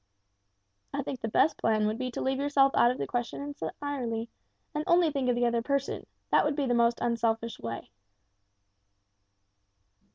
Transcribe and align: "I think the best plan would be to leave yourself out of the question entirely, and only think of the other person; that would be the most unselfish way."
"I 0.95 1.03
think 1.03 1.21
the 1.21 1.27
best 1.27 1.57
plan 1.59 1.85
would 1.85 1.99
be 1.99 2.09
to 2.09 2.21
leave 2.21 2.39
yourself 2.39 2.71
out 2.73 2.89
of 2.89 2.97
the 2.97 3.05
question 3.05 3.39
entirely, 3.39 4.29
and 4.73 4.83
only 4.87 5.11
think 5.11 5.29
of 5.29 5.35
the 5.35 5.45
other 5.45 5.61
person; 5.61 6.07
that 6.31 6.43
would 6.43 6.55
be 6.55 6.65
the 6.65 6.73
most 6.73 6.97
unselfish 6.99 7.59
way." 7.59 7.91